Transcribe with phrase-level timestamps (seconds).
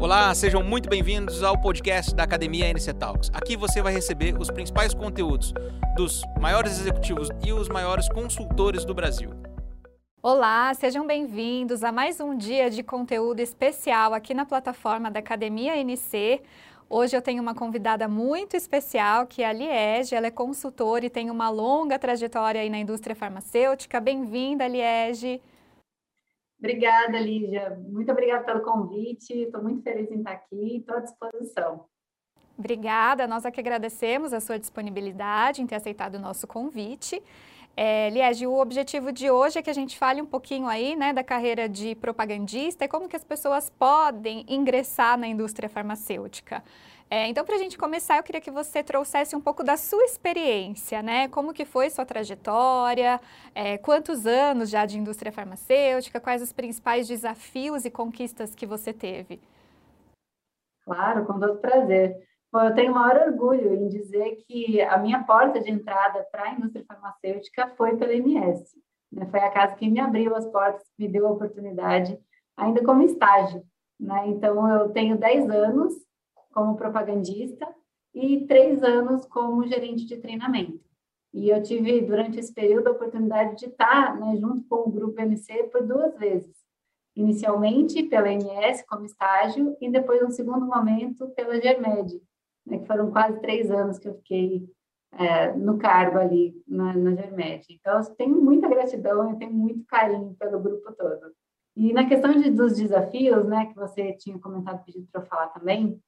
[0.00, 3.30] Olá, sejam muito bem-vindos ao podcast da Academia NC Talks.
[3.34, 5.52] Aqui você vai receber os principais conteúdos
[5.94, 9.28] dos maiores executivos e os maiores consultores do Brasil.
[10.22, 15.76] Olá, sejam bem-vindos a mais um dia de conteúdo especial aqui na plataforma da Academia
[15.76, 16.40] NC.
[16.88, 20.14] Hoje eu tenho uma convidada muito especial, que é a Liege.
[20.14, 24.00] Ela é consultora e tem uma longa trajetória aí na indústria farmacêutica.
[24.00, 25.42] Bem-vinda, Liege.
[26.60, 27.70] Obrigada, Lígia.
[27.88, 29.32] Muito obrigada pelo convite.
[29.32, 30.76] Estou muito feliz em estar aqui.
[30.76, 31.86] Estou à disposição.
[32.56, 33.26] Obrigada.
[33.26, 37.22] Nós aqui agradecemos a sua disponibilidade em ter aceitado o nosso convite.
[37.74, 41.14] É, Liege, o objetivo de hoje é que a gente fale um pouquinho aí, né,
[41.14, 46.62] da carreira de propagandista e como que as pessoas podem ingressar na indústria farmacêutica.
[47.12, 50.04] É, então, para a gente começar, eu queria que você trouxesse um pouco da sua
[50.04, 51.26] experiência, né?
[51.26, 53.20] Como que foi sua trajetória,
[53.52, 58.92] é, quantos anos já de indústria farmacêutica, quais os principais desafios e conquistas que você
[58.92, 59.40] teve?
[60.84, 62.16] Claro, com todo prazer.
[62.52, 66.44] Bom, eu tenho o maior orgulho em dizer que a minha porta de entrada para
[66.44, 68.64] a indústria farmacêutica foi pela MS.
[69.10, 69.26] Né?
[69.26, 72.16] Foi a casa que me abriu as portas, me deu a oportunidade,
[72.56, 73.64] ainda como estágio.
[73.98, 74.28] Né?
[74.28, 75.92] Então, eu tenho 10 anos
[76.52, 77.66] como propagandista
[78.14, 80.80] e três anos como gerente de treinamento.
[81.32, 85.20] E eu tive, durante esse período, a oportunidade de estar né, junto com o Grupo
[85.20, 86.58] MC por duas vezes.
[87.14, 92.20] Inicialmente pela MS como estágio e depois, um segundo momento, pela Germed,
[92.66, 94.68] né, que foram quase três anos que eu fiquei
[95.12, 97.64] é, no cargo ali na, na Germed.
[97.70, 101.32] Então, eu tenho muita gratidão e tenho muito carinho pelo grupo todo.
[101.76, 105.48] E na questão de, dos desafios, né, que você tinha comentado, pedido para eu falar
[105.48, 106.00] também,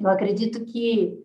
[0.00, 1.22] eu acredito que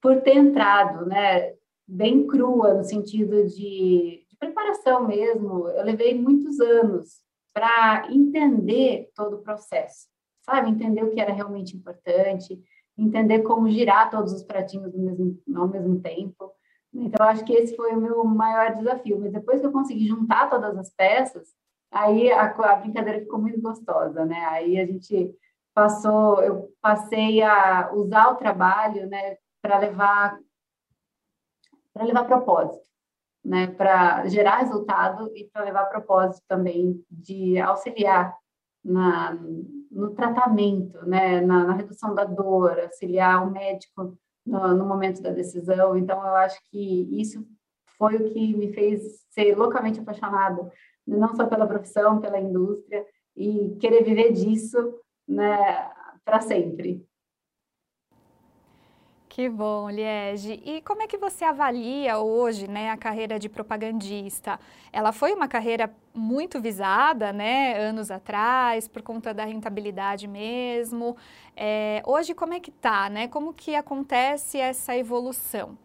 [0.00, 1.54] por ter entrado, né,
[1.86, 7.20] bem crua no sentido de, de preparação mesmo, eu levei muitos anos
[7.52, 10.06] para entender todo o processo,
[10.42, 10.70] sabe?
[10.70, 12.58] Entender o que era realmente importante,
[12.96, 16.52] entender como girar todos os pratinhos mesmo, ao mesmo tempo.
[16.94, 19.18] Então, acho que esse foi o meu maior desafio.
[19.20, 21.48] Mas depois que eu consegui juntar todas as peças,
[21.90, 24.44] aí a, a brincadeira ficou muito gostosa, né?
[24.46, 25.34] Aí a gente
[25.74, 30.38] passou, eu passei a usar o trabalho, né, para levar
[31.92, 32.86] para levar propósito,
[33.44, 38.34] né, para gerar resultado e para levar propósito também de auxiliar
[38.82, 39.36] na,
[39.90, 44.16] no tratamento, né, na, na redução da dor, auxiliar o médico
[44.46, 45.96] no, no, momento da decisão.
[45.96, 47.46] Então, eu acho que isso
[47.98, 50.70] foi o que me fez ser loucamente apaixonada,
[51.06, 53.04] não só pela profissão, pela indústria,
[53.36, 54.99] e querer viver disso
[55.30, 55.90] né,
[56.24, 57.06] para sempre.
[59.28, 60.60] Que bom, Liege.
[60.64, 64.58] E como é que você avalia hoje, né, a carreira de propagandista?
[64.92, 71.16] Ela foi uma carreira muito visada, né, anos atrás, por conta da rentabilidade mesmo.
[71.56, 73.28] É, hoje, como é que tá, né?
[73.28, 75.78] Como que acontece essa evolução?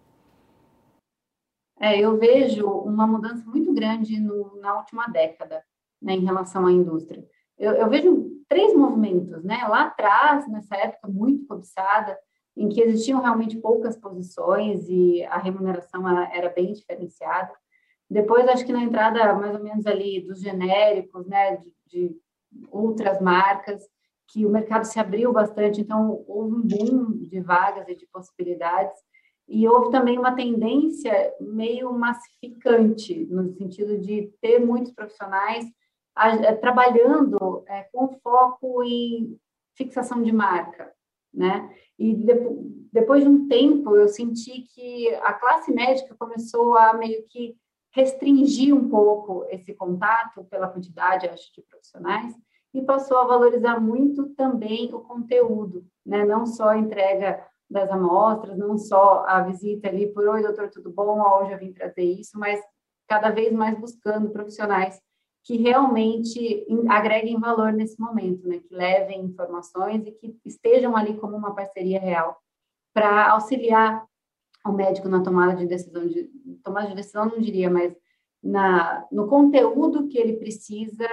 [1.79, 5.63] É, eu vejo uma mudança muito grande no, na última década,
[6.01, 7.23] né, em relação à indústria.
[7.57, 9.66] Eu, eu vejo três movimentos, né?
[9.67, 12.17] Lá atrás, nessa época muito cobiçada,
[12.56, 17.51] em que existiam realmente poucas posições e a remuneração era bem diferenciada.
[18.09, 22.17] Depois, acho que na entrada, mais ou menos ali, dos genéricos, né, de, de
[22.72, 23.83] outras marcas,
[24.28, 28.97] que o mercado se abriu bastante, então houve um boom de vagas e de possibilidades,
[29.47, 35.66] e houve também uma tendência meio massificante, no sentido de ter muitos profissionais
[36.62, 39.38] trabalhando é, com foco em
[39.76, 40.94] fixação de marca,
[41.34, 41.70] né?
[42.00, 42.34] E de,
[42.92, 47.58] depois de um tempo eu senti que a classe médica começou a meio que
[47.92, 52.36] restringir um pouco esse contato pela quantidade, acho, de profissionais
[52.74, 56.25] e passou a valorizar muito também o conteúdo, né?
[56.25, 60.92] Não só a entrega das amostras, não só a visita ali por oi, doutor, tudo
[60.92, 61.22] bom?
[61.40, 62.62] Hoje eu vim trazer isso, mas
[63.08, 65.02] cada vez mais buscando profissionais
[65.45, 68.59] que realmente agreguem valor nesse momento, né?
[68.59, 72.36] que levem informações e que estejam ali como uma parceria real
[72.92, 74.03] para auxiliar
[74.65, 76.24] o médico na tomada de decisão, de,
[76.63, 77.95] tomada de decisão não diria, mas
[78.42, 81.07] na, no conteúdo que ele precisa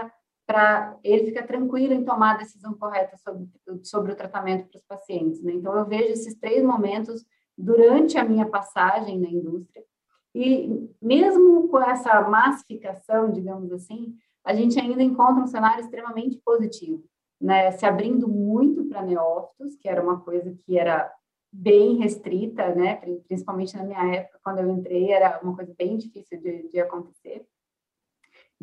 [0.47, 3.47] para ele ficar tranquilo em tomar a decisão correta sobre,
[3.83, 5.43] sobre o tratamento para os pacientes.
[5.43, 5.53] Né?
[5.53, 7.23] Então, eu vejo esses três momentos
[7.57, 9.85] durante a minha passagem na indústria,
[10.35, 17.05] e mesmo com essa massificação, digamos assim, a gente ainda encontra um cenário extremamente positivo,
[17.41, 17.71] né?
[17.73, 21.13] Se abrindo muito para neófitos, que era uma coisa que era
[21.53, 22.97] bem restrita, né?
[23.29, 27.47] Principalmente na minha época, quando eu entrei, era uma coisa bem difícil de, de acontecer.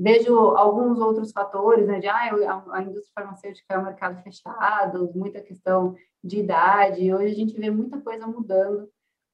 [0.02, 5.42] Vejo alguns outros fatores, né, de ah, a indústria farmacêutica é um mercado fechado, muita
[5.42, 5.94] questão
[6.24, 7.14] de idade.
[7.14, 8.90] Hoje a gente vê muita coisa mudando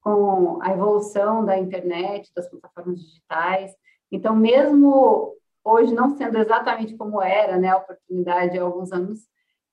[0.06, 3.76] com a evolução da internet, das plataformas digitais.
[4.12, 9.22] Então, mesmo hoje não sendo exatamente como era, né, a oportunidade há alguns anos,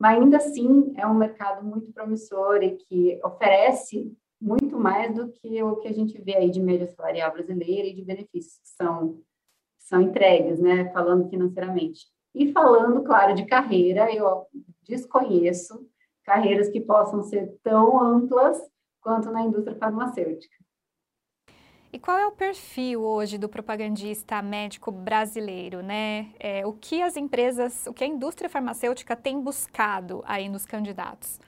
[0.01, 5.63] mas ainda assim é um mercado muito promissor e que oferece muito mais do que
[5.63, 9.21] o que a gente vê aí de média salarial brasileira e de benefícios que são
[9.79, 12.07] são entregues, né, falando financeiramente.
[12.35, 14.47] E falando, claro, de carreira, eu
[14.85, 15.87] desconheço
[16.25, 18.72] carreiras que possam ser tão amplas
[19.03, 20.57] quanto na indústria farmacêutica.
[21.93, 26.33] E qual é o perfil hoje do propagandista médico brasileiro, né?
[26.41, 31.39] É, o que as empresas, o que a indústria farmacêutica tem buscado aí nos candidatos?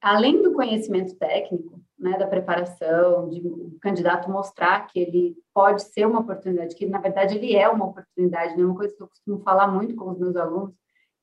[0.00, 6.06] Além do conhecimento técnico, né, da preparação, de o candidato mostrar que ele pode ser
[6.06, 8.64] uma oportunidade, que na verdade ele é uma oportunidade, né?
[8.64, 10.72] Uma coisa que eu costumo falar muito com os meus alunos,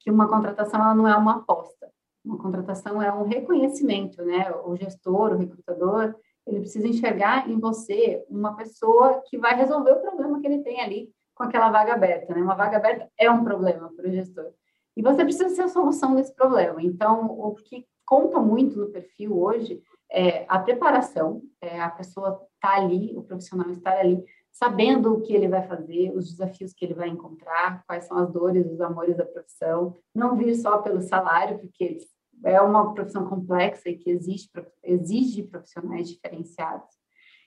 [0.02, 1.90] que uma contratação ela não é uma aposta.
[2.28, 4.52] Uma contratação é um reconhecimento, né?
[4.66, 6.14] O gestor, o recrutador,
[6.46, 10.82] ele precisa enxergar em você uma pessoa que vai resolver o problema que ele tem
[10.82, 12.42] ali com aquela vaga aberta, né?
[12.42, 14.52] Uma vaga aberta é um problema para o gestor.
[14.96, 16.82] E você precisa ser a solução desse problema.
[16.82, 19.82] Então, o que conta muito no perfil hoje
[20.12, 25.34] é, a preparação, é, a pessoa está ali, o profissional estar ali, sabendo o que
[25.34, 29.16] ele vai fazer, os desafios que ele vai encontrar, quais são as dores, os amores
[29.16, 32.00] da profissão, não vir só pelo salário, porque
[32.44, 34.50] é uma profissão complexa e que exige,
[34.84, 36.96] exige profissionais diferenciados.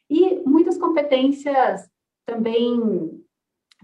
[0.09, 1.89] E muitas competências
[2.27, 3.23] também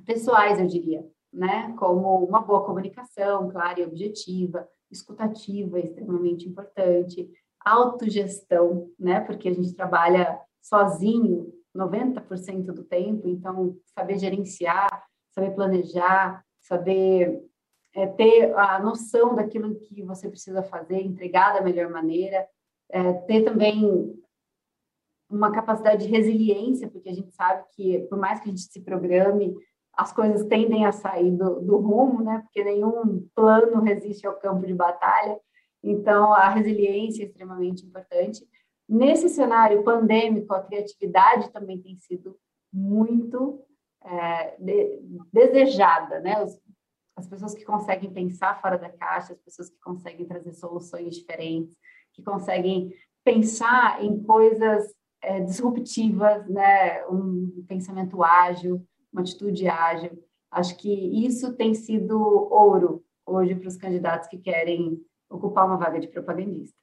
[0.05, 1.73] pessoais, eu diria, né?
[1.79, 7.31] Como uma boa comunicação clara e objetiva, escutativa, extremamente importante,
[7.65, 9.21] autogestão, né?
[9.21, 17.41] Porque a gente trabalha sozinho 90% do tempo, então saber gerenciar, saber planejar, saber
[17.97, 22.47] é, ter a noção daquilo que você precisa fazer, entregar da melhor maneira,
[22.91, 24.15] é, ter também
[25.31, 28.81] uma capacidade de resiliência, porque a gente sabe que por mais que a gente se
[28.83, 29.57] programe,
[29.95, 32.41] as coisas tendem a sair do, do rumo, né?
[32.45, 35.41] Porque nenhum plano resiste ao campo de batalha.
[35.83, 38.47] Então, a resiliência é extremamente importante.
[38.87, 42.37] Nesse cenário pandêmico, a criatividade também tem sido
[42.71, 43.65] muito
[44.05, 45.01] é, de,
[45.33, 46.45] desejada, né?
[46.45, 46.61] Os,
[47.17, 51.75] as pessoas que conseguem pensar fora da caixa, as pessoas que conseguem trazer soluções diferentes,
[52.13, 52.93] que conseguem
[53.25, 57.05] pensar em coisas é, disruptivas, né?
[57.07, 60.23] Um pensamento ágil, uma atitude ágil.
[60.51, 60.93] Acho que
[61.27, 66.77] isso tem sido ouro hoje para os candidatos que querem ocupar uma vaga de propagandista.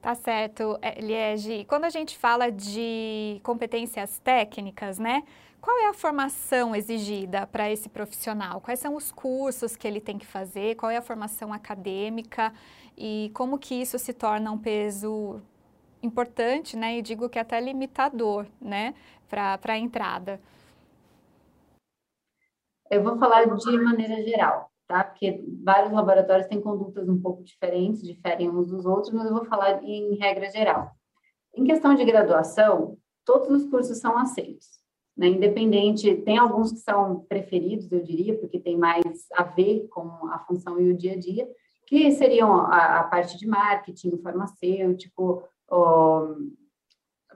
[0.00, 1.64] Tá certo, é, Liege.
[1.64, 5.24] Quando a gente fala de competências técnicas, né?
[5.60, 8.60] Qual é a formação exigida para esse profissional?
[8.60, 10.76] Quais são os cursos que ele tem que fazer?
[10.76, 12.52] Qual é a formação acadêmica?
[12.96, 15.40] E como que isso se torna um peso
[16.02, 16.98] importante, né?
[16.98, 18.94] E digo que até limitador, né?
[19.28, 20.40] Para a entrada.
[22.90, 25.04] Eu vou falar de maneira geral tá?
[25.04, 29.44] Porque vários laboratórios têm condutas um pouco diferentes, diferem uns dos outros, mas eu vou
[29.44, 30.90] falar em regra geral.
[31.54, 34.77] Em questão de graduação, todos os cursos são aceitos,
[35.18, 35.26] né?
[35.26, 40.38] Independente, tem alguns que são preferidos, eu diria, porque tem mais a ver com a
[40.46, 41.48] função e o dia a dia,
[41.84, 46.36] que seriam a, a parte de marketing, farmacêutico, o,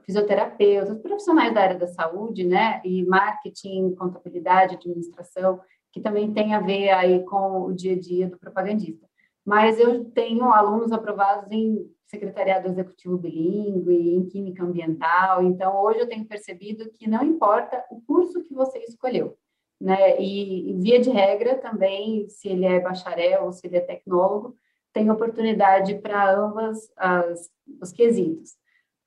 [0.05, 2.81] fisioterapeutas, profissionais da área da saúde, né?
[2.85, 5.59] E marketing, contabilidade, administração
[5.91, 9.07] que também tem a ver aí com o dia a dia do propagandista.
[9.45, 16.07] Mas eu tenho alunos aprovados em secretariado executivo bilíngue, em química ambiental, então hoje eu
[16.07, 19.35] tenho percebido que não importa o curso que você escolheu,
[19.81, 20.21] né?
[20.21, 24.55] E via de regra também, se ele é bacharel ou se ele é tecnólogo,
[24.93, 27.49] tem oportunidade para ambas as,
[27.81, 28.51] os quesitos.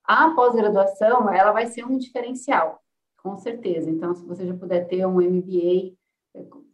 [0.05, 2.81] A pós-graduação, ela vai ser um diferencial,
[3.23, 3.89] com certeza.
[3.89, 5.95] Então, se você já puder ter um MBA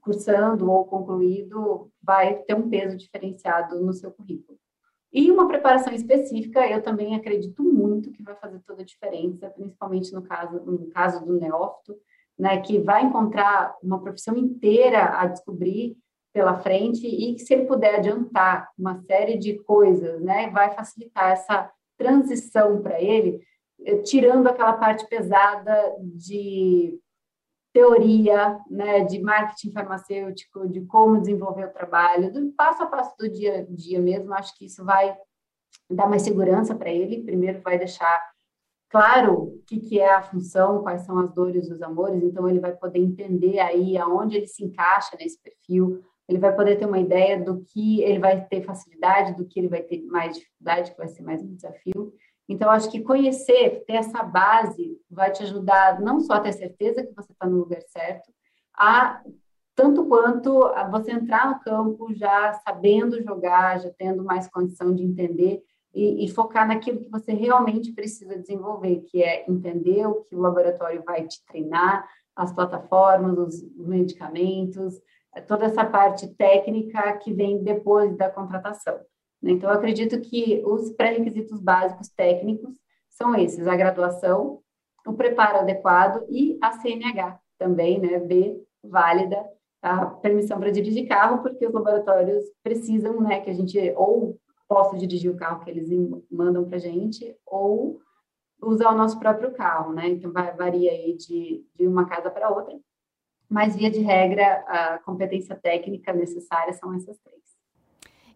[0.00, 4.58] cursando ou concluído vai ter um peso diferenciado no seu currículo.
[5.12, 10.12] E uma preparação específica, eu também acredito muito que vai fazer toda a diferença, principalmente
[10.12, 11.94] no caso, no caso do neófito,
[12.38, 15.96] né, que vai encontrar uma profissão inteira a descobrir
[16.32, 21.32] pela frente e que se ele puder adiantar uma série de coisas, né, vai facilitar
[21.32, 23.42] essa transição para ele,
[23.84, 26.98] eh, tirando aquela parte pesada de
[27.72, 33.28] teoria né, de marketing farmacêutico, de como desenvolver o trabalho, do passo a passo do
[33.28, 34.34] dia a dia mesmo.
[34.34, 35.16] Acho que isso vai
[35.90, 37.22] dar mais segurança para ele.
[37.22, 38.22] Primeiro, vai deixar
[38.92, 42.60] claro o que, que é a função, quais são as dores os amores, então ele
[42.60, 46.98] vai poder entender aí aonde ele se encaixa nesse perfil, ele vai poder ter uma
[46.98, 50.98] ideia do que ele vai ter facilidade, do que ele vai ter mais dificuldade, que
[50.98, 52.12] vai ser mais um desafio.
[52.52, 57.02] Então, acho que conhecer, ter essa base, vai te ajudar não só a ter certeza
[57.02, 58.30] que você está no lugar certo,
[58.76, 59.22] a
[59.74, 65.02] tanto quanto a você entrar no campo já sabendo jogar, já tendo mais condição de
[65.02, 65.62] entender
[65.94, 70.40] e, e, focar naquilo que você realmente precisa desenvolver, que é entender o que o
[70.40, 72.06] laboratório vai te treinar,
[72.36, 75.00] as plataformas, os medicamentos,
[75.48, 79.00] toda essa parte técnica que vem depois da contratação.
[79.42, 79.52] Né?
[79.52, 82.74] Então, eu acredito que os pré-requisitos básicos técnicos
[83.10, 84.60] são esses: a graduação,
[85.06, 88.18] o preparo adequado e a CNH também, né?
[88.18, 89.44] B, válida,
[89.82, 94.96] a permissão para dirigir carro, porque os laboratórios precisam, né, que a gente ou possa
[94.96, 95.88] dirigir o carro que eles
[96.30, 98.00] mandam para a gente, ou
[98.62, 100.08] usar o nosso próprio carro, né?
[100.08, 102.78] Então, varia aí de, de uma casa para outra.
[103.50, 107.42] Mas, via de regra, a competência técnica necessária são essas três.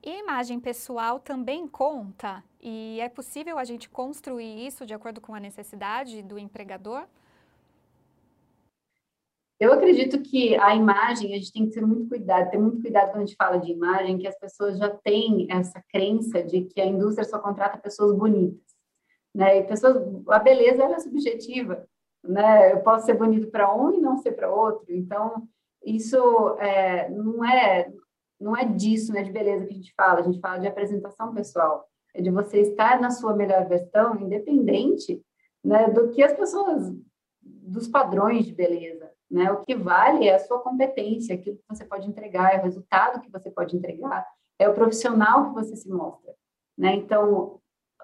[0.06, 2.40] E imagem pessoal também conta?
[2.62, 7.08] E é possível a gente construir isso de acordo com a necessidade do empregador?
[9.58, 13.10] Eu acredito que a imagem, a gente tem que ter muito cuidado, ter muito cuidado
[13.10, 16.80] quando a gente fala de imagem, que as pessoas já têm essa crença de que
[16.80, 18.62] a indústria só contrata pessoas bonitas,
[19.34, 19.58] né?
[19.58, 19.96] E pessoas,
[20.28, 21.84] a beleza é subjetiva,
[22.22, 22.74] né?
[22.74, 24.86] Eu posso ser bonito para um e não ser para outro.
[24.88, 25.48] Então,
[25.84, 26.16] isso
[26.60, 27.90] é, não é
[28.40, 31.34] não é disso, né, de beleza que a gente fala, a gente fala de apresentação
[31.34, 35.22] pessoal, é de você estar na sua melhor versão, independente,
[35.64, 36.92] né, do que as pessoas,
[37.42, 39.10] dos padrões de beleza.
[39.30, 39.50] Né?
[39.50, 43.20] O que vale é a sua competência, aquilo que você pode entregar, é o resultado
[43.20, 44.26] que você pode entregar,
[44.58, 46.34] é o profissional que você se mostra.
[46.78, 46.94] Né?
[46.94, 47.60] Então,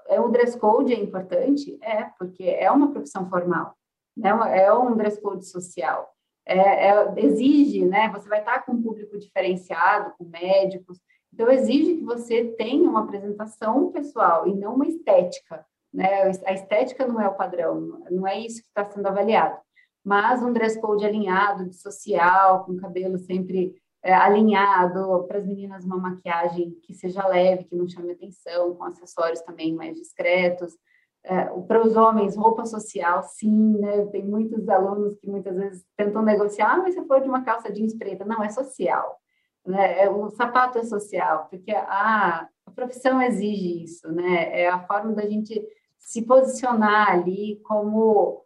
[0.08, 1.78] é o dress code é importante?
[1.82, 3.76] É, porque é uma profissão formal,
[4.16, 4.30] né?
[4.58, 6.12] é um dress code social.
[6.44, 8.10] É, é, exige, né?
[8.10, 11.00] Você vai estar com um público diferenciado, com médicos,
[11.32, 16.24] então exige que você tenha uma apresentação pessoal e não uma estética, né?
[16.44, 19.56] A estética não é o padrão, não é isso que está sendo avaliado
[20.04, 25.84] mas um dress code alinhado, de social, com cabelo sempre é, alinhado, para as meninas
[25.84, 30.76] uma maquiagem que seja leve, que não chame atenção, com acessórios também mais discretos.
[31.24, 34.06] É, para os homens, roupa social, sim, né?
[34.06, 37.72] Tem muitos alunos que muitas vezes tentam negociar, ah, mas se for de uma calça
[37.72, 39.20] jeans preta, não, é social.
[39.64, 40.02] Né?
[40.02, 44.62] É, o sapato é social, porque a, a profissão exige isso, né?
[44.62, 45.64] É a forma da gente
[45.96, 48.44] se posicionar ali como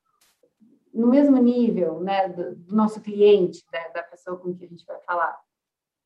[0.93, 4.87] no mesmo nível né, do, do nosso cliente, da, da, pessoa com quem a gente
[4.87, 5.39] vai falar.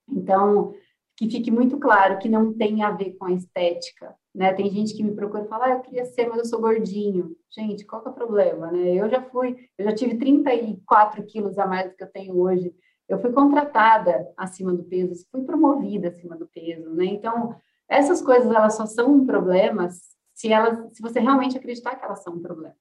[0.09, 0.75] Então,
[1.21, 4.17] que fique muito claro que não tem a ver com a estética.
[4.35, 4.55] Né?
[4.55, 7.37] Tem gente que me procura e fala, ah, eu queria ser, mas eu sou gordinho.
[7.51, 8.73] Gente, qual que é o problema?
[8.73, 8.95] Né?
[8.95, 12.75] Eu já fui, eu já tive 34 quilos a mais do que eu tenho hoje.
[13.07, 16.89] Eu fui contratada acima do peso, fui promovida acima do peso.
[16.95, 17.05] Né?
[17.05, 17.55] Então,
[17.87, 19.91] essas coisas elas só são um problema
[20.33, 22.75] se, elas, se você realmente acreditar que elas são um problema.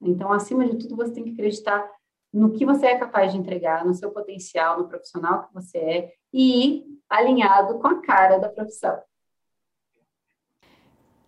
[0.00, 1.90] Então, acima de tudo, você tem que acreditar
[2.32, 6.12] no que você é capaz de entregar, no seu potencial, no profissional que você é
[6.32, 8.98] e alinhado com a cara da profissão.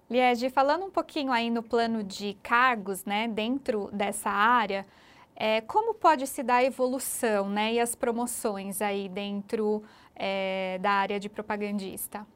[0.09, 4.87] Liege, falando um pouquinho aí no plano de cargos, né, dentro dessa área,
[5.35, 9.83] é, como pode se dar a evolução, né, e as promoções aí dentro
[10.15, 12.27] é, da área de propagandista?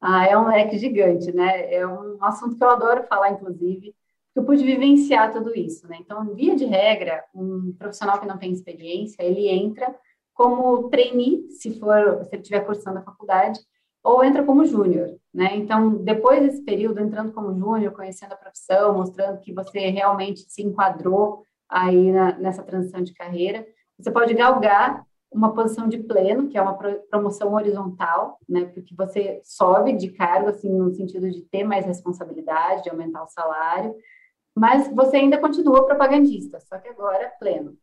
[0.00, 1.72] Ah, é um leque gigante, né?
[1.72, 3.94] É um assunto que eu adoro falar, inclusive
[4.34, 5.96] eu pude vivenciar tudo isso, né?
[6.00, 9.94] Então, via de regra, um profissional que não tem experiência, ele entra
[10.34, 13.60] como trainee, se for, se ele estiver cursando a faculdade,
[14.02, 15.56] ou entra como júnior, né?
[15.56, 20.62] Então, depois desse período, entrando como júnior, conhecendo a profissão, mostrando que você realmente se
[20.62, 23.66] enquadrou aí na, nessa transição de carreira,
[23.98, 26.76] você pode galgar uma posição de pleno, que é uma
[27.10, 28.66] promoção horizontal, né?
[28.66, 33.28] Porque você sobe de cargo, assim, no sentido de ter mais responsabilidade, de aumentar o
[33.28, 33.94] salário,
[34.54, 37.76] mas você ainda continua propagandista, só que agora pleno.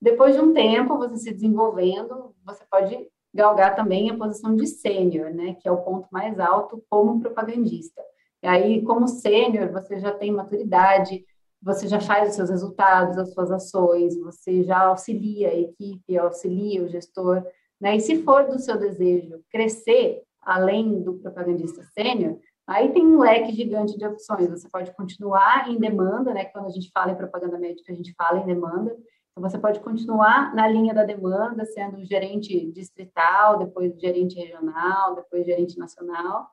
[0.00, 5.30] Depois de um tempo, você se desenvolvendo, você pode galgar também a posição de sênior,
[5.30, 8.02] né, que é o ponto mais alto como propagandista.
[8.42, 11.24] E aí, como sênior, você já tem maturidade,
[11.62, 16.82] você já faz os seus resultados, as suas ações, você já auxilia a equipe, auxilia
[16.82, 17.44] o gestor,
[17.80, 17.96] né?
[17.96, 23.52] E se for do seu desejo crescer além do propagandista sênior, Aí tem um leque
[23.52, 24.50] gigante de opções.
[24.50, 26.46] Você pode continuar em demanda, né?
[26.46, 28.92] Quando a gente fala em propaganda médica, a gente fala em demanda.
[29.36, 35.44] Então, você pode continuar na linha da demanda, sendo gerente distrital, depois gerente regional, depois
[35.44, 36.48] gerente nacional.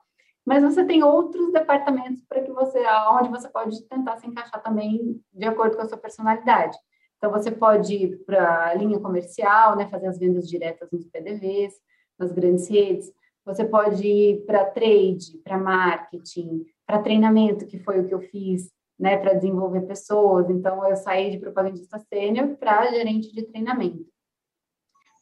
[0.46, 2.78] mas você tem outros departamentos para que você,
[3.12, 6.76] onde você pode tentar se encaixar também de acordo com a sua personalidade.
[7.16, 11.72] Então, você pode ir para a linha comercial, né, fazer as vendas diretas nos PDVs,
[12.18, 13.10] nas grandes redes.
[13.46, 18.70] Você pode ir para trade, para marketing, para treinamento, que foi o que eu fiz,
[18.98, 20.48] né, para desenvolver pessoas.
[20.50, 24.06] Então, eu saí de propagandista sênior para gerente de treinamento.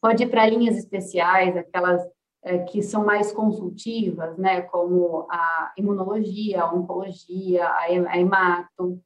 [0.00, 2.02] Pode ir para linhas especiais, aquelas
[2.42, 9.00] é, que são mais consultivas, né, como a imunologia, a oncologia, a, hemato.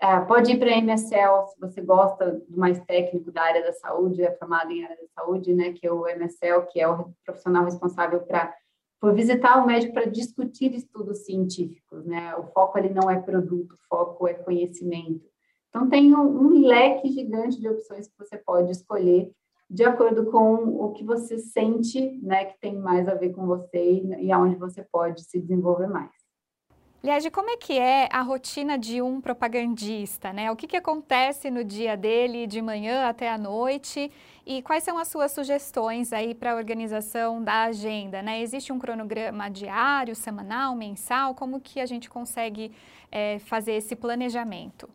[0.00, 3.72] É, pode ir para a MSL, se você gosta do mais técnico da área da
[3.74, 7.12] saúde, é formado em área da saúde, né, que é o MSL, que é o
[7.22, 8.54] profissional responsável para
[9.00, 12.36] por visitar o médico para discutir estudos científicos, né?
[12.36, 15.24] O foco ali não é produto, o foco é conhecimento.
[15.70, 19.32] Então tem um, um leque gigante de opções que você pode escolher
[19.70, 20.54] de acordo com
[20.84, 24.56] o que você sente, né, que tem mais a ver com você e, e aonde
[24.56, 26.10] você pode se desenvolver mais.
[27.02, 30.50] Liege, como é que é a rotina de um propagandista, né?
[30.50, 34.12] O que, que acontece no dia dele, de manhã até a noite?
[34.50, 38.42] E quais são as suas sugestões aí para a organização da agenda, né?
[38.42, 41.36] Existe um cronograma diário, semanal, mensal?
[41.36, 42.72] Como que a gente consegue
[43.12, 44.90] é, fazer esse planejamento?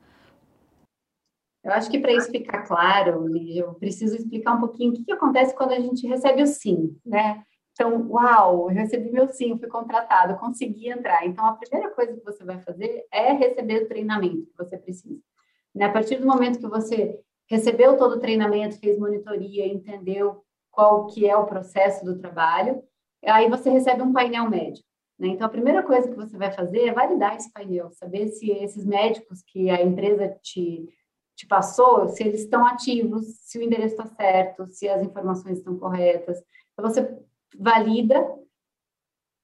[1.64, 5.14] Eu acho que para isso ficar claro, eu preciso explicar um pouquinho o que, que
[5.14, 7.42] acontece quando a gente recebe o sim, né?
[7.72, 11.26] Então, uau, eu recebi meu sim, fui contratado, consegui entrar.
[11.26, 15.18] Então, a primeira coisa que você vai fazer é receber o treinamento que você precisa.
[15.74, 15.86] Né?
[15.86, 21.28] A partir do momento que você recebeu todo o treinamento, fez monitoria, entendeu qual que
[21.28, 22.84] é o processo do trabalho,
[23.26, 24.88] aí você recebe um painel médico.
[25.18, 25.30] Né?
[25.30, 28.86] Então, a primeira coisa que você vai fazer é validar esse painel, saber se esses
[28.86, 30.88] médicos que a empresa te
[31.36, 35.78] te passou, se eles estão ativos, se o endereço está certo, se as informações estão
[35.78, 36.42] corretas.
[36.74, 37.14] Então, você
[37.58, 38.26] valida,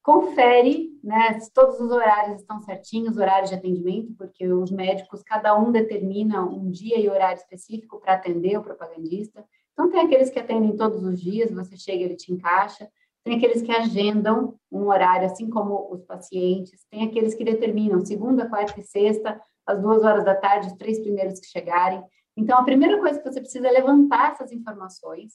[0.03, 5.57] confere né, se todos os horários estão certinhos, horários de atendimento, porque os médicos, cada
[5.57, 9.45] um determina um dia e horário específico para atender o propagandista.
[9.73, 12.89] Então, tem aqueles que atendem todos os dias, você chega, ele te encaixa.
[13.23, 16.85] Tem aqueles que agendam um horário, assim como os pacientes.
[16.89, 20.99] Tem aqueles que determinam segunda, quarta e sexta, às duas horas da tarde, os três
[20.99, 22.03] primeiros que chegarem.
[22.35, 25.33] Então, a primeira coisa que você precisa é levantar essas informações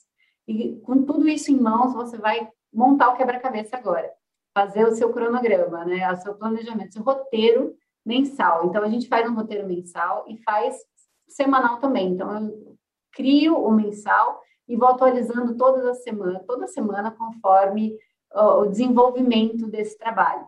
[0.48, 4.10] e, com tudo isso em mãos, você vai montar o quebra-cabeça agora,
[4.56, 7.74] fazer o seu cronograma, né, o seu planejamento, seu roteiro
[8.06, 8.64] mensal.
[8.64, 10.74] Então, a gente faz um roteiro mensal e faz
[11.28, 12.12] semanal também.
[12.12, 12.74] Então, eu
[13.12, 17.98] crio o mensal e vou atualizando todas as semanas, toda semana, conforme
[18.32, 20.46] o desenvolvimento desse trabalho.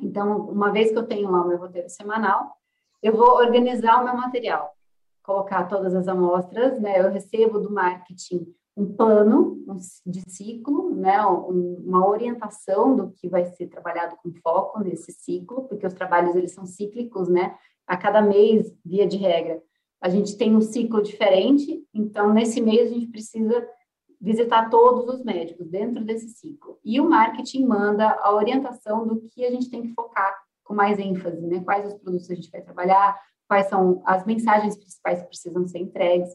[0.00, 2.56] Então, uma vez que eu tenho lá o meu roteiro semanal,
[3.00, 4.74] eu vou organizar o meu material,
[5.22, 7.00] colocar todas as amostras, né?
[7.00, 9.58] Eu recebo do marketing um plano
[10.06, 11.20] de ciclo, né?
[11.26, 16.52] uma orientação do que vai ser trabalhado com foco nesse ciclo, porque os trabalhos eles
[16.52, 17.56] são cíclicos, né?
[17.84, 19.60] A cada mês, via de regra,
[20.00, 23.68] a gente tem um ciclo diferente, então nesse mês a gente precisa
[24.20, 26.78] visitar todos os médicos dentro desse ciclo.
[26.84, 31.00] E o marketing manda a orientação do que a gente tem que focar com mais
[31.00, 31.60] ênfase, né?
[31.64, 35.78] Quais os produtos a gente vai trabalhar, quais são as mensagens principais que precisam ser
[35.78, 36.30] entregues.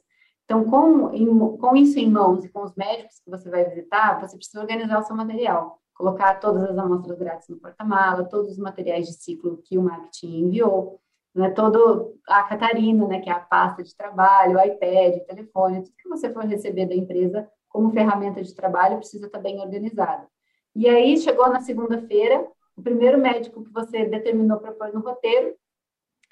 [0.45, 4.19] Então, com, em, com isso em mãos e com os médicos que você vai visitar,
[4.19, 8.57] você precisa organizar o seu material, colocar todas as amostras grátis no porta-mala, todos os
[8.57, 10.99] materiais de ciclo que o marketing enviou,
[11.33, 15.81] né, todo a Catarina, né, que é a pasta de trabalho, o iPad, o telefone,
[15.81, 20.27] tudo que você for receber da empresa como ferramenta de trabalho precisa estar bem organizado.
[20.75, 25.55] E aí, chegou na segunda-feira, o primeiro médico que você determinou para pôr no roteiro,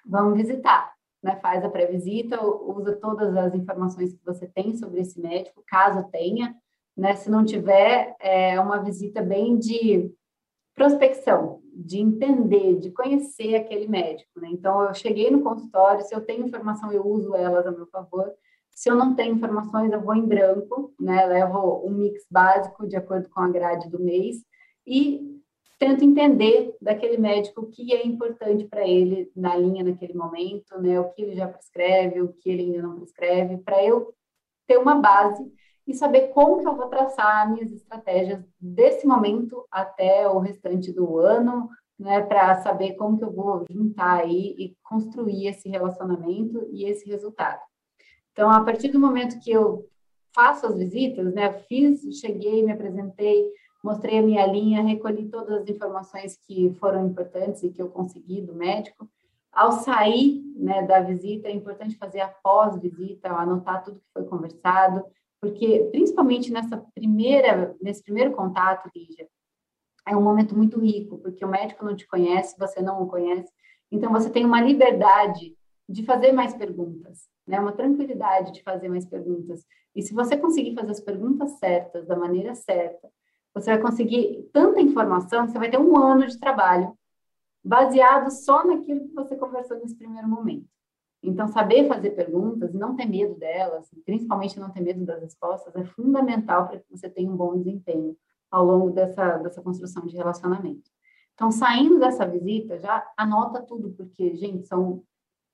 [0.06, 0.94] vamos visitar.
[1.22, 1.38] Né?
[1.42, 6.56] Faz a pré-visita, usa todas as informações que você tem sobre esse médico, caso tenha.
[6.98, 7.16] Né?
[7.16, 10.12] Se não tiver, é uma visita bem de
[10.74, 14.40] prospecção, de entender, de conhecer aquele médico.
[14.40, 14.50] Né?
[14.52, 18.32] Então, eu cheguei no consultório, se eu tenho informação, eu uso elas a meu favor.
[18.74, 21.26] Se eu não tenho informações, eu vou em branco, né?
[21.26, 24.38] levo um mix básico de acordo com a grade do mês
[24.88, 25.31] e
[25.82, 31.00] tento entender daquele médico o que é importante para ele na linha naquele momento, né?
[31.00, 34.14] O que ele já prescreve, o que ele ainda não prescreve, para eu
[34.68, 35.44] ter uma base
[35.88, 41.18] e saber como que eu vou traçar minhas estratégias desse momento até o restante do
[41.18, 41.68] ano,
[41.98, 42.22] né?
[42.22, 47.60] Para saber como que eu vou juntar aí e construir esse relacionamento e esse resultado.
[48.32, 49.90] Então, a partir do momento que eu
[50.32, 51.52] faço as visitas, né?
[51.68, 53.50] Fiz, cheguei, me apresentei,
[53.84, 58.42] mostrei a minha linha, recolhi todas as informações que foram importantes e que eu consegui
[58.42, 59.10] do médico.
[59.52, 65.04] Ao sair né, da visita, é importante fazer a pós-visita, anotar tudo que foi conversado,
[65.42, 69.28] porque principalmente nessa primeira, nesse primeiro contato, Lígia,
[70.08, 73.52] é um momento muito rico, porque o médico não te conhece, você não o conhece,
[73.92, 75.56] então você tem uma liberdade
[75.88, 77.60] de fazer mais perguntas, né?
[77.60, 79.66] Uma tranquilidade de fazer mais perguntas.
[79.94, 83.10] E se você conseguir fazer as perguntas certas, da maneira certa,
[83.62, 86.98] você vai conseguir tanta informação que você vai ter um ano de trabalho
[87.64, 90.68] baseado só naquilo que você conversou nesse primeiro momento.
[91.24, 95.84] Então, saber fazer perguntas não ter medo delas, principalmente não ter medo das respostas, é
[95.84, 98.18] fundamental para que você tenha um bom desempenho
[98.50, 100.90] ao longo dessa, dessa construção de relacionamento.
[101.36, 105.04] Então, saindo dessa visita, já anota tudo, porque, gente, são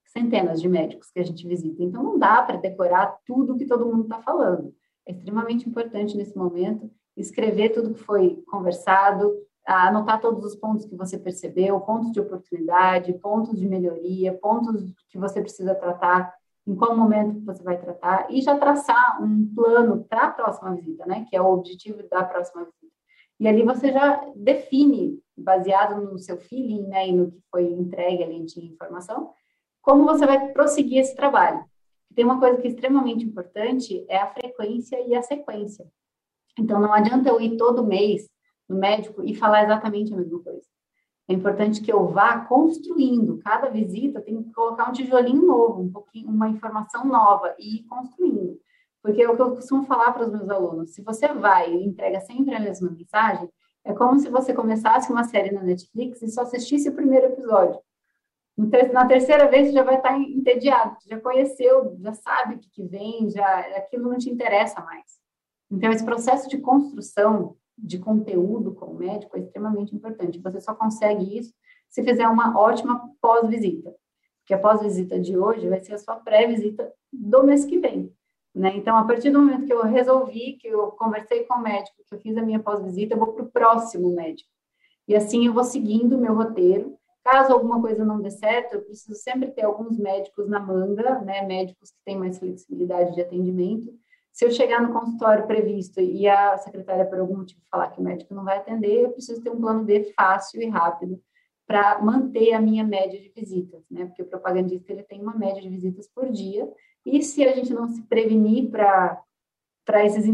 [0.05, 1.83] centenas de médicos que a gente visita.
[1.83, 4.73] Então, não dá para decorar tudo que todo mundo está falando.
[5.05, 9.33] É extremamente importante nesse momento escrever tudo que foi conversado,
[9.65, 15.17] anotar todos os pontos que você percebeu, pontos de oportunidade, pontos de melhoria, pontos que
[15.17, 16.33] você precisa tratar,
[16.65, 21.05] em qual momento você vai tratar, e já traçar um plano para a próxima visita,
[21.05, 21.25] né?
[21.29, 22.95] Que é o objetivo da próxima visita.
[23.39, 28.23] E ali você já define, baseado no seu feeling, né, e no que foi entregue
[28.23, 29.31] ali de informação,
[29.81, 31.63] como você vai prosseguir esse trabalho.
[32.15, 35.85] Tem uma coisa que é extremamente importante, é a frequência e a sequência.
[36.59, 38.27] Então, não adianta eu ir todo mês
[38.67, 40.65] no médico e falar exatamente a mesma coisa.
[41.29, 43.37] É importante que eu vá construindo.
[43.39, 47.83] Cada visita tem que colocar um tijolinho novo, um pouquinho, uma informação nova e ir
[47.83, 48.57] construindo.
[49.01, 51.85] Porque é o que eu costumo falar para os meus alunos: se você vai e
[51.85, 53.49] entrega sempre a mesma mensagem,
[53.83, 57.79] é como se você começasse uma série na Netflix e só assistisse o primeiro episódio.
[58.91, 62.83] Na terceira vez você já vai estar entediado, já conheceu, já sabe o que, que
[62.83, 65.16] vem, já aquilo não te interessa mais.
[65.69, 70.39] Então, esse processo de construção de conteúdo com o médico é extremamente importante.
[70.39, 71.53] Você só consegue isso
[71.89, 73.93] se fizer uma ótima pós-visita.
[74.39, 78.11] Porque a pós-visita de hoje vai ser a sua pré-visita do mês que vem.
[78.55, 78.75] Né?
[78.75, 82.15] Então, a partir do momento que eu resolvi, que eu conversei com o médico, que
[82.15, 84.49] eu fiz a minha pós-visita, eu vou para o próximo médico.
[85.07, 86.97] E assim eu vou seguindo o meu roteiro.
[87.23, 91.45] Caso alguma coisa não dê certo, eu preciso sempre ter alguns médicos na manga, né?
[91.45, 93.93] médicos que têm mais flexibilidade de atendimento,
[94.37, 98.03] se eu chegar no consultório previsto e a secretária, por algum motivo, falar que o
[98.03, 101.19] médico não vai atender, eu preciso ter um plano B fácil e rápido
[101.65, 104.05] para manter a minha média de visitas, né?
[104.05, 106.71] Porque o propagandista ele tem uma média de visitas por dia,
[107.03, 109.19] e se a gente não se prevenir para
[109.83, 110.27] para essas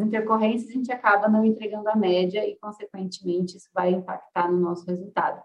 [0.00, 4.86] intercorrências, a gente acaba não entregando a média e, consequentemente, isso vai impactar no nosso
[4.86, 5.42] resultado.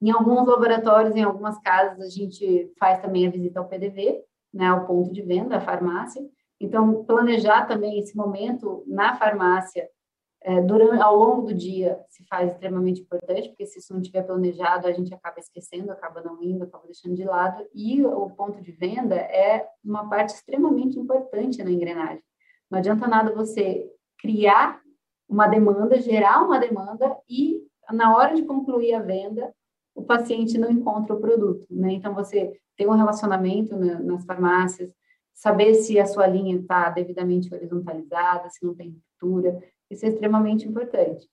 [0.00, 4.22] Em alguns laboratórios, em algumas casas, a gente faz também a visita ao PDV,
[4.54, 6.22] né, ao ponto de venda, à farmácia,
[6.60, 9.88] então, planejar também esse momento na farmácia
[10.42, 14.22] é, durante, ao longo do dia se faz extremamente importante, porque se isso não tiver
[14.22, 17.66] planejado, a gente acaba esquecendo, acaba não indo, acaba deixando de lado.
[17.74, 22.22] E o ponto de venda é uma parte extremamente importante na engrenagem.
[22.70, 24.80] Não adianta nada você criar
[25.28, 27.60] uma demanda, gerar uma demanda e
[27.92, 29.52] na hora de concluir a venda,
[29.94, 31.92] o paciente não encontra o produto, né?
[31.92, 34.92] Então você tem um relacionamento nas farmácias,
[35.36, 40.66] saber se a sua linha está devidamente horizontalizada, se não tem ruptura, isso é extremamente
[40.66, 41.28] importante.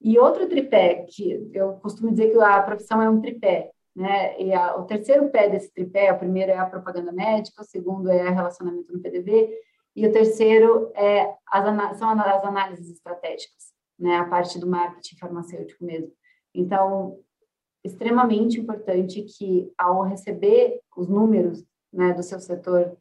[0.00, 4.40] E outro tripé, que eu costumo dizer que a profissão é um tripé, né?
[4.40, 8.10] E a, o terceiro pé desse tripé, o primeiro é a propaganda médica, o segundo
[8.10, 9.54] é o relacionamento no PDV,
[9.94, 14.16] e o terceiro é as, são as análises estratégicas, né?
[14.16, 16.10] A parte do marketing farmacêutico mesmo.
[16.54, 17.18] Então,
[17.84, 21.62] extremamente importante que ao receber os números
[21.92, 22.96] né, do seu setor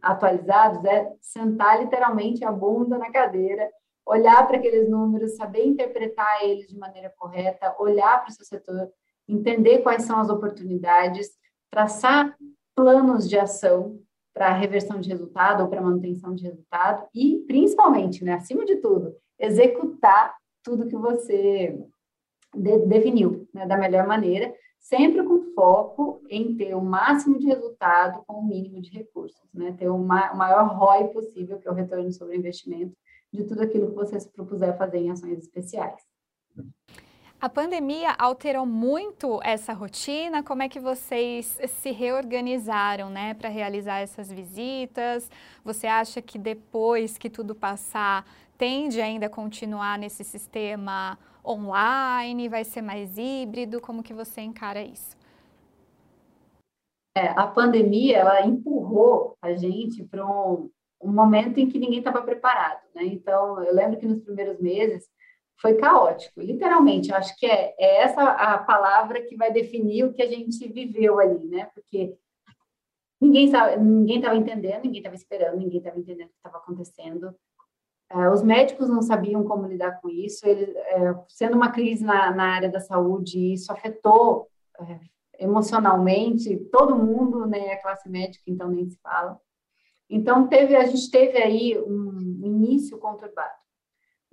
[0.00, 3.70] atualizados é sentar literalmente a bunda na cadeira,
[4.06, 8.88] olhar para aqueles números, saber interpretar eles de maneira correta, olhar para o seu setor,
[9.28, 11.30] entender quais são as oportunidades,
[11.70, 12.34] traçar
[12.74, 14.00] planos de ação
[14.32, 19.14] para reversão de resultado ou para manutenção de resultado e, principalmente, né, acima de tudo,
[19.38, 21.76] executar tudo que você
[22.54, 28.22] de, definiu né, da melhor maneira, sempre com foco em ter o máximo de resultado
[28.26, 29.74] com o mínimo de recursos, né?
[29.78, 32.96] Ter o, ma maior ROI possível, que é o retorno sobre investimento,
[33.32, 36.02] de tudo aquilo que você se propuser fazer em ações especiais.
[37.40, 40.42] A pandemia alterou muito essa rotina?
[40.42, 45.30] Como é que vocês se reorganizaram, né, para realizar essas visitas?
[45.64, 48.26] Você acha que depois que tudo passar,
[48.58, 51.16] tende ainda a continuar nesse sistema
[51.46, 52.48] online?
[52.48, 53.80] Vai ser mais híbrido?
[53.80, 55.16] Como que você encara isso?
[57.16, 60.70] É, a pandemia ela empurrou a gente para um,
[61.02, 63.04] um, momento em que ninguém estava preparado, né?
[63.04, 65.08] Então, eu lembro que nos primeiros meses
[65.60, 67.10] foi caótico, literalmente.
[67.10, 70.68] Eu acho que é, é essa a palavra que vai definir o que a gente
[70.68, 71.68] viveu ali, né?
[71.74, 72.16] Porque
[73.20, 77.34] ninguém ninguém estava entendendo, ninguém estava esperando, ninguém estava entendendo o que estava acontecendo.
[78.10, 82.34] É, os médicos não sabiam como lidar com isso, ele, é, sendo uma crise na,
[82.34, 84.48] na, área da saúde, isso afetou
[84.80, 84.98] é,
[85.38, 89.38] emocionalmente todo mundo, né, a classe médica, então nem se fala.
[90.08, 93.52] Então, teve, a gente teve aí um início conturbado.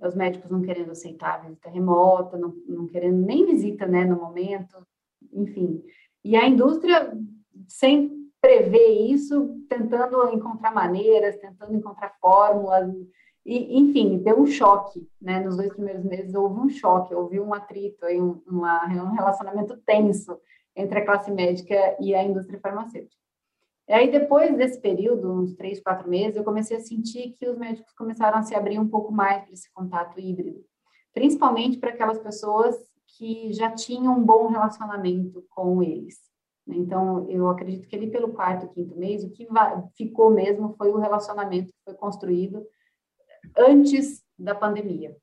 [0.00, 4.86] Os médicos não querendo aceitar visita remota, não, não querendo nem visita, né, no momento,
[5.32, 5.82] enfim.
[6.24, 7.12] E a indústria,
[7.68, 8.10] sem
[8.40, 12.90] prever isso, tentando encontrar maneiras, tentando encontrar fórmulas,
[13.46, 15.38] e, enfim, deu um choque, né?
[15.38, 20.36] Nos dois primeiros meses houve um choque, houve um atrito, um, uma, um relacionamento tenso
[20.74, 23.22] entre a classe médica e a indústria farmacêutica.
[23.88, 27.56] E aí, depois desse período, uns três, quatro meses, eu comecei a sentir que os
[27.56, 30.58] médicos começaram a se abrir um pouco mais para esse contato híbrido,
[31.14, 32.74] principalmente para aquelas pessoas
[33.16, 36.16] que já tinham um bom relacionamento com eles.
[36.66, 36.74] Né?
[36.78, 39.46] Então, eu acredito que ali pelo quarto, quinto mês, o que
[39.96, 42.66] ficou mesmo foi o relacionamento que foi construído
[43.56, 45.16] antes da pandemia.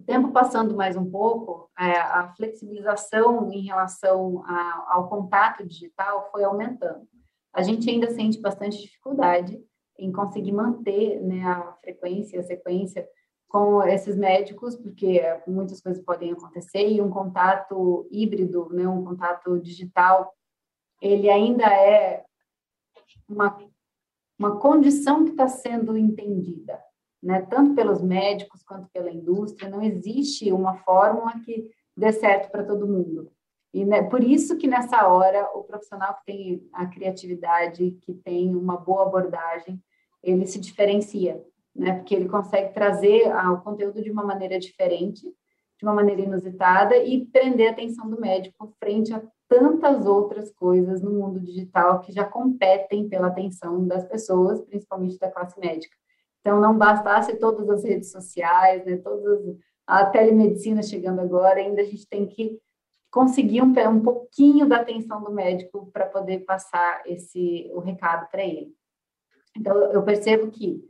[0.00, 4.44] O tempo passando mais um pouco, é, a flexibilização em relação
[4.88, 7.08] ao contato digital foi aumentando.
[7.52, 9.58] A gente ainda sente bastante dificuldade
[9.98, 13.08] em conseguir manter né, a frequência, a sequência
[13.48, 19.58] com esses médicos, porque muitas coisas podem acontecer e um contato híbrido, né, um contato
[19.58, 20.32] digital,
[21.00, 22.24] ele ainda é
[23.28, 23.56] uma,
[24.38, 26.78] uma condição que está sendo entendida
[27.26, 32.62] né, tanto pelos médicos quanto pela indústria, não existe uma fórmula que dê certo para
[32.62, 33.32] todo mundo.
[33.74, 38.54] E né, por isso que nessa hora o profissional que tem a criatividade, que tem
[38.54, 39.82] uma boa abordagem,
[40.22, 41.96] ele se diferencia, né?
[41.96, 47.26] Porque ele consegue trazer o conteúdo de uma maneira diferente, de uma maneira inusitada e
[47.26, 52.24] prender a atenção do médico frente a tantas outras coisas no mundo digital que já
[52.24, 55.96] competem pela atenção das pessoas, principalmente da classe médica.
[56.46, 61.84] Então, não bastasse todas as redes sociais, né, todas a telemedicina chegando agora, ainda a
[61.84, 62.60] gente tem que
[63.10, 68.44] conseguir um, um pouquinho da atenção do médico para poder passar esse o recado para
[68.44, 68.72] ele.
[69.56, 70.84] Então, eu percebo que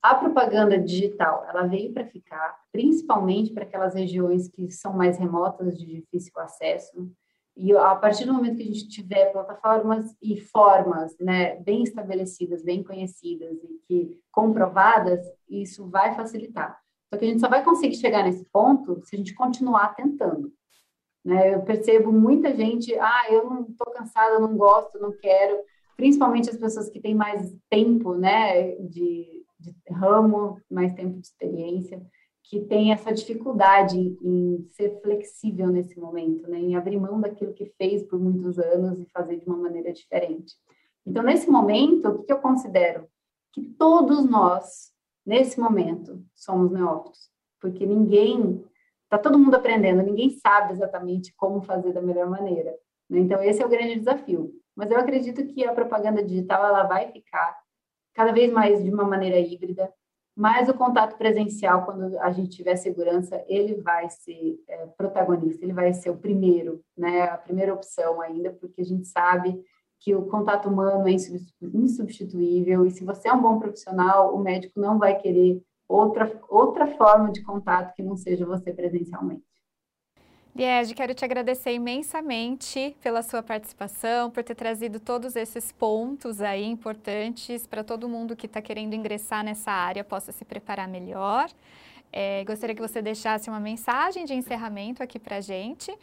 [0.00, 5.76] a propaganda digital, ela veio para ficar, principalmente para aquelas regiões que são mais remotas,
[5.76, 7.10] de difícil acesso,
[7.56, 12.62] e a partir do momento que a gente tiver plataformas e formas né, bem estabelecidas,
[12.62, 16.78] bem conhecidas e que comprovadas, isso vai facilitar.
[17.08, 20.52] Só que a gente só vai conseguir chegar nesse ponto se a gente continuar tentando.
[21.24, 21.54] Né?
[21.54, 25.58] Eu percebo muita gente, ah, eu não estou cansada, não gosto, não quero,
[25.96, 32.04] principalmente as pessoas que têm mais tempo né, de, de ramo, mais tempo de experiência
[32.48, 36.58] que tem essa dificuldade em, ser flexível nesse momento, né?
[36.58, 40.54] em abrir mão daquilo que fez por muitos anos e fazer de uma maneira diferente.
[41.04, 43.08] Então, nesse momento, o que eu considero?
[43.52, 44.92] Que todos nós,
[45.24, 47.30] nesse momento, somos neófitos,
[47.60, 48.64] porque ninguém,
[49.04, 52.76] está todo mundo aprendendo, ninguém sabe exatamente como fazer da melhor maneira.
[53.10, 53.18] Né?
[53.20, 54.52] Então, esse é o grande desafio.
[54.74, 57.58] Mas eu acredito que a propaganda digital ela vai ficar
[58.14, 59.92] cada vez mais de uma maneira híbrida,
[60.36, 65.72] mas o contato presencial, quando a gente tiver segurança, ele vai ser é, protagonista, ele
[65.72, 69.58] vai ser o primeiro, né, a primeira opção ainda, porque a gente sabe
[69.98, 71.12] que o contato humano é
[71.72, 76.86] insubstituível e se você é um bom profissional, o médico não vai querer outra, outra
[76.98, 79.42] forma de contato que não seja você presencialmente.
[80.56, 86.64] Liege, quero te agradecer imensamente pela sua participação, por ter trazido todos esses pontos aí
[86.64, 91.50] importantes para todo mundo que está querendo ingressar nessa área possa se preparar melhor.
[92.10, 95.94] É, gostaria que você deixasse uma mensagem de encerramento aqui para a gente.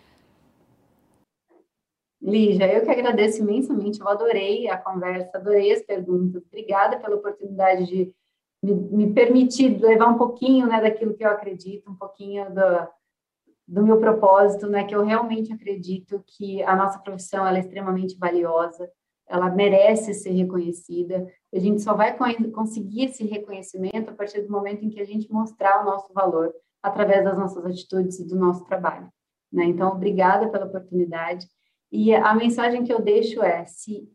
[2.22, 6.44] Lígia, eu que agradeço imensamente, eu adorei a conversa, adorei as perguntas.
[6.46, 8.14] Obrigada pela oportunidade de
[8.62, 12.88] me, me permitir levar um pouquinho né, daquilo que eu acredito, um pouquinho da
[13.68, 18.90] do meu propósito, né, que eu realmente acredito que a nossa profissão é extremamente valiosa,
[19.28, 21.26] ela merece ser reconhecida.
[21.54, 22.16] A gente só vai
[22.52, 26.54] conseguir esse reconhecimento a partir do momento em que a gente mostrar o nosso valor
[26.82, 29.10] através das nossas atitudes e do nosso trabalho.
[29.52, 29.66] Né?
[29.66, 31.48] Então, obrigada pela oportunidade.
[31.92, 34.10] E a mensagem que eu deixo é: se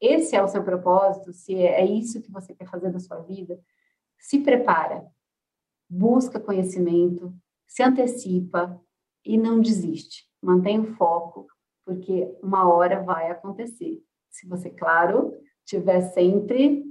[0.00, 3.58] esse é o seu propósito, se é isso que você quer fazer da sua vida,
[4.18, 5.04] se prepara,
[5.88, 7.34] busca conhecimento,
[7.66, 8.80] se antecipa,
[9.24, 10.24] e não desiste.
[10.42, 11.46] Mantenha o foco,
[11.84, 14.02] porque uma hora vai acontecer.
[14.30, 15.32] Se você, claro,
[15.64, 16.84] estiver sempre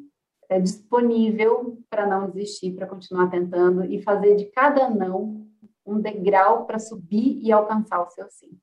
[0.49, 5.45] é, disponível para não desistir, para continuar tentando e fazer de cada não
[5.85, 8.57] um degrau para subir e alcançar o seu sim.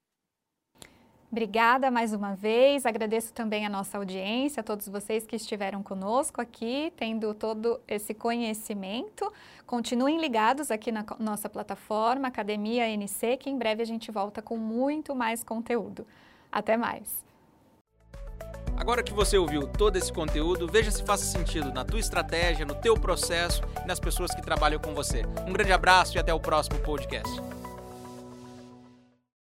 [1.31, 2.85] Obrigada mais uma vez.
[2.85, 8.12] Agradeço também a nossa audiência, a todos vocês que estiveram conosco aqui, tendo todo esse
[8.12, 9.33] conhecimento.
[9.64, 14.57] Continuem ligados aqui na nossa plataforma Academia NC, que em breve a gente volta com
[14.57, 16.05] muito mais conteúdo.
[16.51, 17.25] Até mais.
[18.77, 22.75] Agora que você ouviu todo esse conteúdo, veja se faz sentido na tua estratégia, no
[22.75, 25.23] teu processo e nas pessoas que trabalham com você.
[25.47, 27.31] Um grande abraço e até o próximo podcast.